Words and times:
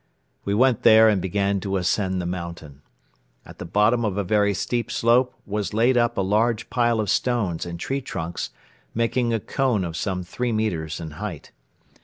We 0.45 0.55
went 0.55 0.81
there 0.81 1.07
and 1.07 1.21
began 1.21 1.59
to 1.59 1.77
ascend 1.77 2.19
the 2.19 2.25
mountain. 2.25 2.81
At 3.45 3.59
the 3.59 3.67
bottom 3.67 4.03
of 4.03 4.17
a 4.17 4.23
very 4.23 4.51
steep 4.55 4.89
slope 4.89 5.35
was 5.45 5.75
laid 5.75 5.95
up 5.95 6.17
a 6.17 6.21
large 6.21 6.71
pile 6.71 6.99
of 6.99 7.07
stones 7.07 7.67
and 7.67 7.79
tree 7.79 8.01
trunks, 8.01 8.49
making 8.95 9.31
a 9.31 9.39
cone 9.39 9.83
of 9.85 9.95
some 9.95 10.23
three 10.23 10.51
metres 10.51 10.99
in 10.99 11.11
height. 11.21 11.51